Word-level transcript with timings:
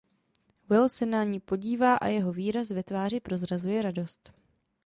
Will 0.69 0.89
se 0.89 1.05
na 1.05 1.23
ni 1.25 1.39
podívá 1.39 1.95
a 1.97 2.07
jeho 2.07 2.33
výraz 2.33 2.69
ve 2.69 2.83
tváři 2.83 3.19
prozrazuje 3.19 3.81
radost. 3.81 4.31